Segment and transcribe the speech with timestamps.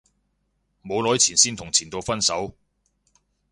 [0.83, 2.55] 冇耐前先同前度分手